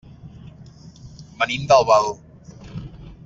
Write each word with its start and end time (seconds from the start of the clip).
Venim 1.43 1.67
d'Albal. 1.73 2.11